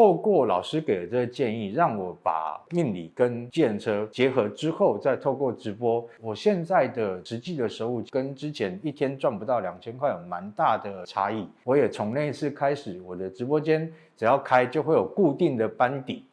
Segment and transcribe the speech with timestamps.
[0.00, 11.46] 透过老师给的这个建议，让我把命理跟健车结合之后，再透过直播，我现在的实际的收入跟之前一天赚不到两千块有蛮大的差异。
[11.64, 16.24] 我也从那一次开始，我的直播间只要开就会有固定的班底。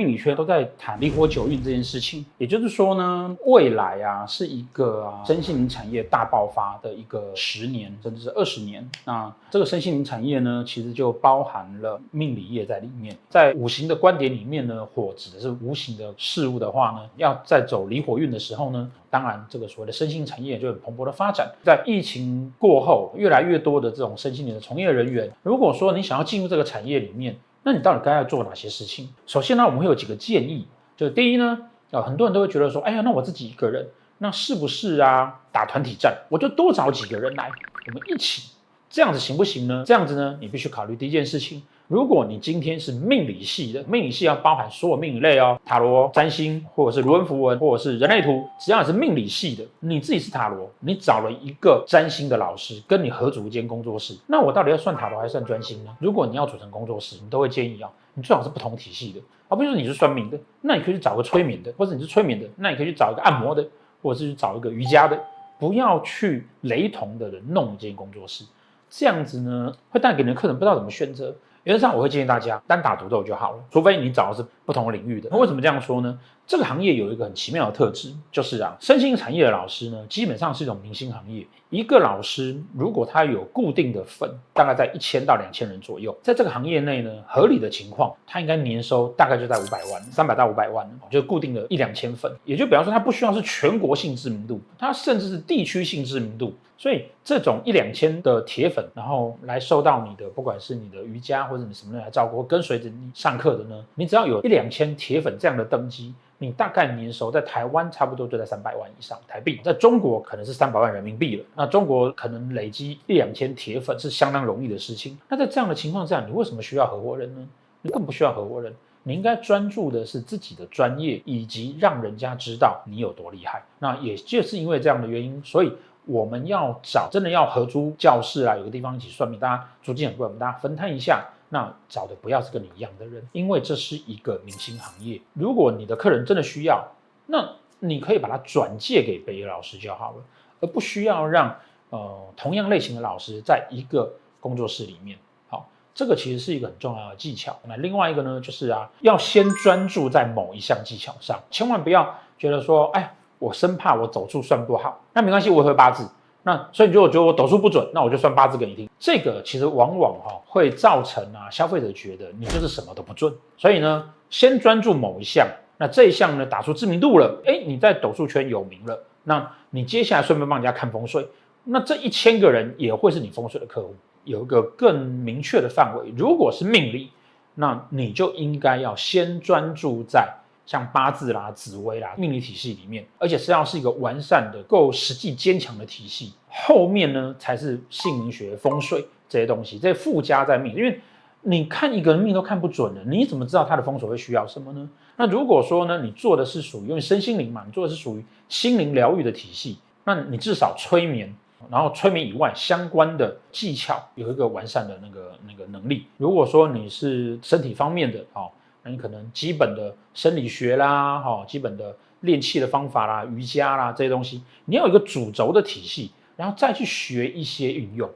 [0.00, 8.88] 命理圈都在谈离火九运这件事情，也就是说呢，未来啊是一个啊身心灵产业大爆发的一个十年，甚至是二十年。
[9.04, 13.14] 那这个身心灵产业呢，其实就包含了命理业在里面。
[13.28, 21.52] 在五行的观点里面呢，火指的是无形的事物的话呢，要在走离火运的时候呢，当然这个所谓的身心产业就很蓬勃的发展。
[21.62, 29.08] 在疫情过后，越来越多的这种身心灵的从业人员，如果说你想要进入这个产业里面，那你到底该要做哪些事情？
[29.26, 30.66] 首先呢，我们会有几个建议。
[30.96, 31.58] 就第一呢，
[31.90, 36.16] 啊，很多人都会觉得说，哎呀，那我自己一个人，那是不是啊打团体战？
[36.28, 37.50] 我就多找几个人来，
[37.86, 38.50] 我们一起，
[38.88, 39.84] 这样子行不行呢？
[39.86, 41.62] 这样子呢，你必须考虑第一件事情。
[41.90, 55.90] 如果你今天是命理系的，命理系要包含所有命理类哦，塔罗、占星，或者是卢恩符文，或者是人类图，只要你是命理系的，你自己是塔罗，你找了一个占星的老师跟你合组一间工作室，那我到底要算塔罗还是算专星呢？
[55.98, 63.66] 如果你要组成工作室，你都会建议啊，你最好是不同体系的，而不是说你是算命的，那你可以去找个催眠的，或者你是催眠的，那你可以去找一个按摩的，
[64.00, 65.20] 或者是去找一个瑜伽的，
[65.58, 68.44] 不要去雷同的人弄一间工作室，
[68.88, 71.34] 这样子呢，会带给你的客人不知道怎么选择。
[71.64, 75.28] 原则上，我会建议大家单打独斗就好了，除非你找的是不同领域的。
[75.30, 76.18] 那为什么这样说呢？
[76.50, 81.46] 这个行业有一个很奇妙的特质，就是啊，身心产业的老师呢，基本上是一种明星行业。
[81.68, 92.28] 一个老师如果他有固定的粉，大概在一千到两千人左右，在这个行业内呢，合理的情况，他应该年收大概就在五百万，三百到五百万，就固定的一两千粉。
[92.44, 96.52] 也就比方说，他不需要是全国性知名度，他甚至是地区性知名度。
[96.76, 111.44] 所以这种一两千的铁粉，然后来收到你的，不管是你的瑜伽或者你什么人来照顾，跟随着你上课的呢，你只要有一两千铁粉这样的登机，你大概年收在台湾差不多就在三百万以上台币，在中国可能是三百万人民币了。
[111.54, 115.18] 那中国可能累积一两千铁粉是相当容易的事情。
[115.28, 117.46] 那在这样的情况下，你为什么需要合伙人呢？
[117.82, 123.62] 你更不需要合伙人，你应该专注的是自己的专业，以及让人家知道你有多厉害。
[123.78, 125.72] 那也就是因为这样的原因，所以。
[126.06, 131.24] 我们要找真的要合租教室啊，有个地方一起算命，大家租金很贵，我们大家分摊一下。
[131.50, 135.20] 那找的不要是跟你一样的人，因为这是一个明星行业。
[135.34, 136.82] 如果你的客人真的需要，
[137.26, 140.22] 那你可以把它转借给别的老师就好了，
[140.60, 141.56] 而不需要让
[141.90, 145.18] 呃同样类型的老师在一个工作室里面。
[145.48, 147.58] 好，这个其实是一个很重要的技巧。
[147.66, 153.14] 那另外一个呢，就是啊，要先专注在某一项技巧上，千万不要觉得说，哎。
[153.40, 156.06] 我生怕我斗数算不好，那没关系，我会八字。
[156.42, 158.88] 那所以如果觉得我斗数不准，那我就算八字给你听。
[158.98, 163.32] 这个其实往往哈、哦、会造成啊消费者觉得你就是什么都不准。
[163.58, 165.46] 所以呢，先专注某一项，
[165.76, 171.28] 那这一项呢打出知名度了，哎，你在斗数圈有名了，那你接下来顺便帮人家看风水，
[171.64, 176.12] 那这一千个人也会是你风水的客户，有一个更明确的范围。
[176.16, 177.10] 如果是命理，
[177.54, 180.26] 那你就应该要先专注在。
[180.70, 186.32] 像八字啦、紫微啦，命理体系里面，而且实际上是一个完善的、够实际、坚强的体系。
[186.48, 190.72] 后面呢，才是姓名学、风水这些东西，这附加在命。
[190.72, 191.00] 因为
[191.42, 194.88] 你看一个人命都看不准了，你怎么知道他的风水会需要什么呢？
[195.16, 201.34] 那如果说呢，你做的是属于因为身心灵嘛，你做的是属于心灵疗愈的体系，那你至少催眠，
[201.68, 206.06] 然后催眠以外相关的技巧有一个完善的那个那个能力。
[206.16, 208.48] 如果说你是身体方面的哦。
[208.82, 218.08] 那你可能基本的生理学啦，哈，基本的练气的方法啦，瑜伽啦这些东西，你要有一个主轴的体系，然后再去学一些运用，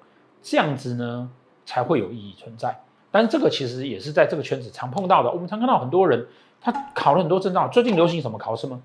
[0.42, 1.30] 这样子呢
[1.66, 2.80] 才会有意义存在。
[3.10, 6.26] 但是这个其实也是在这个圈子常碰到的，我们常看到很多人
[6.60, 8.80] 他考了很多证照，最近流行什么考什么，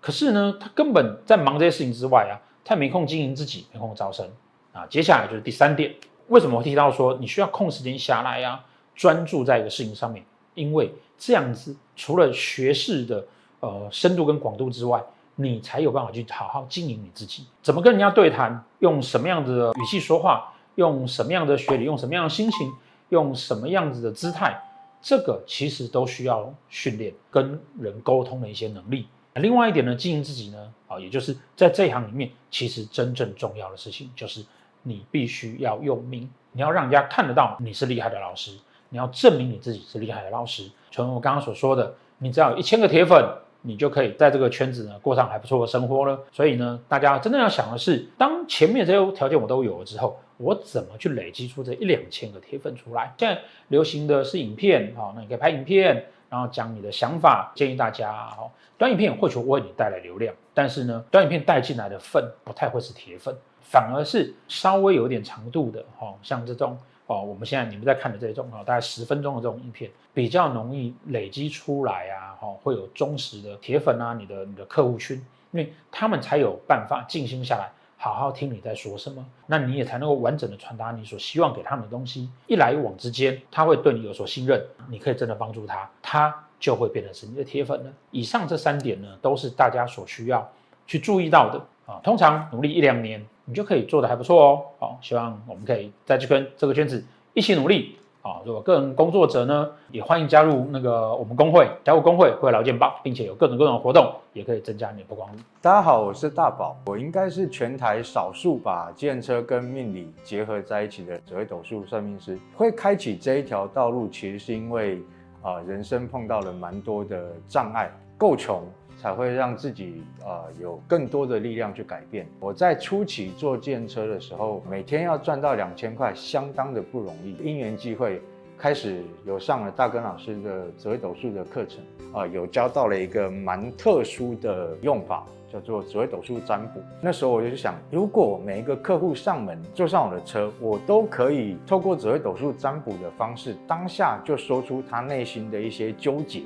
[0.00, 4.28] 可是呢他根本在忙这些事情之外啊，他没空经营自己，没空招生
[4.72, 4.86] 啊。
[4.86, 5.94] 接下来就是第三点，
[6.28, 8.64] 为什么我提到说你需要空时间下来呀，
[8.94, 10.24] 专注在一个事情上面？
[10.54, 13.24] 因为这样子，除了学识的
[13.60, 15.02] 呃深度跟广度之外，
[15.36, 17.46] 你才有办法去好好经营你自己。
[17.62, 18.64] 怎么跟人家对谈？
[18.80, 20.52] 用什么样子的语气说话？
[20.74, 21.84] 用什么样的学理？
[21.84, 22.72] 用什么样的心情？
[23.08, 24.58] 用什么样子的姿态？
[25.00, 29.06] 这个其实都需要训练跟人沟通的一些能力。
[29.34, 34.44] 另外一点呢，经营自己呢，啊，也就是在这一行里面，其实真正重要的事情就是
[34.82, 38.52] 你必须要用命，你要让人家看得到你是厉害的老师。
[38.92, 43.26] 你要证明你自己是厉害的老师，从我刚刚所说的，你只要有一千个铁粉，
[43.62, 46.20] 你就可以在这个圈子呢过上还不错的生活了。
[46.30, 53.14] 所以呢，大家真的要想的是，当前面这些条件我都有了之后，我怎么去累积出这一两千个铁粉出来？
[53.16, 66.76] 现在流行的是影片，好，那你可以拍影片，然后讲你的想法，建议大家，好，短影片或许为你带来流量，但是呢，短影片带进来的粉不太会是铁粉，反而是稍微有点长度的，哈，像这种。
[67.12, 75.18] 哦，我们现在你们在看的这种啊，大概十分钟的这种影片，比较容易累积出来啊，哈，会有忠实的铁粉啊，你的你的客户群，
[75.50, 82.30] 因为他们才有办法静心下来，好好听你在说什么，那你也才能够完整的传达你所希望给他们的东西。
[82.46, 87.92] 一来一往之间，他会对你有所信任，你可以真的帮助他，他就会变成是你的铁粉了。
[88.10, 90.50] 以上这三点呢，都是大家所需要
[90.86, 92.00] 去注意到的啊。
[92.02, 93.22] 通常努力一两年。
[93.44, 97.04] 你就可以做得还不错哦，好，希望我们可以在这跟这个圈子
[97.34, 98.40] 一起努力啊。
[98.44, 105.40] 如果个人工作者呢，也欢迎加入那个我们工会，加入工会会劳健保，并且有各种各种活动，也可以增加你的曝光率。
[105.60, 112.38] 大家好，我是大宝，我应该是全台少数把计程车跟命理结合在一起的紫微斗数算命师。
[112.56, 115.02] 会开启这一条道路，其实是因为
[115.42, 118.62] 啊、人生碰到了蛮多的障碍，够穷。
[119.02, 122.24] 才会让自己呃有更多的力量去改变。
[122.38, 127.36] 我在初期做建车的时候，每天要赚到两千块，相当的不容易。
[127.42, 128.22] 因缘际会，
[128.56, 131.82] 开始有上了大根老师的紫微斗数的课程，
[132.12, 136.80] 啊、有教到了一个蛮特殊的用法，叫做紫微斗数占卜。
[137.00, 146.44] 那时候我就想，如果每一个客户上门坐上我的车，我都可以透过紫微斗数占卜的方式，当下就说出他内心的一些纠结。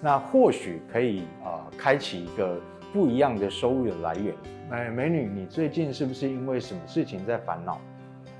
[0.00, 2.60] 那或许可以啊、呃，开启一个
[2.92, 4.34] 不一样的收入的来源。
[4.70, 7.80] 哎，美女，你最近是不是因为什么事情在烦恼？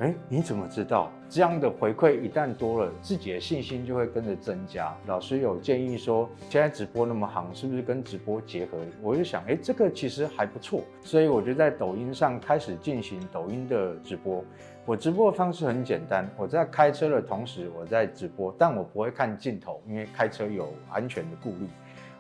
[0.01, 1.11] 哎，你怎么知道？
[1.29, 4.93] 这样的回馈一旦多了，自己的信心就会跟着增加。
[5.07, 8.79] 老师有建议说，现在直播那么行，是不是跟直播结合？
[9.01, 14.45] 我就想，哎，这个其实还不错，所以我就在抖音上开始进行抖音的直播。
[14.87, 21.67] 我直播的方式很简单，我在开车的同时我在直播，但我不会看镜头，因为开车有安全的顾虑。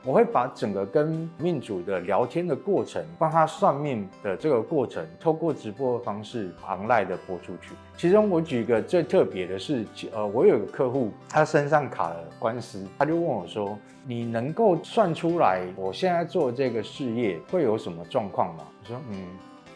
[0.02, 7.75] 我会把整个跟命主的聊天的过程，帮他算命的这个过程，透过直播的方式 online 的播出去。
[7.99, 19.26] 其中我举一个最特别的是，呃，我有个客户，他身上卡了官司，他就问我说：“你能够算出来我现在做这个事业会有什么状况吗？”我说：“嗯，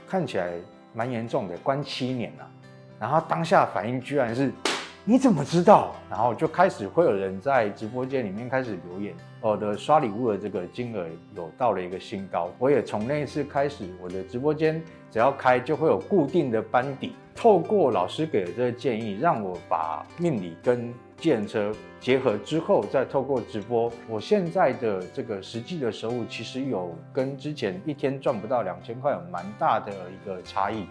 [0.07, 0.53] 看起来
[0.95, 2.51] 蛮严重的，关七年了。”
[2.99, 4.53] 然后当下反应居然是，
[5.05, 5.95] 你怎么知道？
[6.11, 11.07] 然后就开始会有人在直播间里面开始留言，我的刷礼物的这个金额
[11.37, 12.51] 有到了一个新高。
[12.59, 17.13] 我也从那一次开始，我的直播间只要开就会有固定的班底。
[17.37, 30.85] 透过老师给的这个建议，让我把命理跟计程车结合之后，再透过直播，我现在的这个实际的收入其实有跟之前一天赚不到两千块有蛮大的一个差异。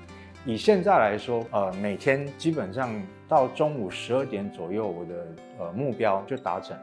[0.47, 2.89] 以现在来说，呃，每天基本上
[3.27, 5.27] 到中午十二点左右，我的
[5.59, 6.73] 呃目标就达成。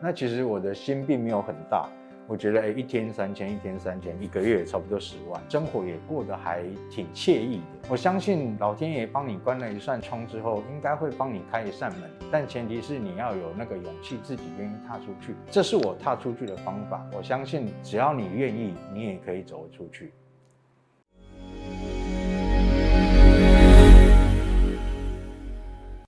[0.00, 1.86] 那其实我的心并没有很大，
[2.26, 7.90] 我觉得诶，一天三千，一天三千，一个月差不多十万，生活也过得还挺惬意的。
[7.90, 15.34] 我相信老天爷帮你关了一扇窗之后，应该会帮你开一扇门，但前提是你要有那个勇气，自己愿意踏出去。
[15.50, 17.06] 这是我踏出去的方法。
[17.12, 20.14] 我相信只要你愿意，你也可以走出去。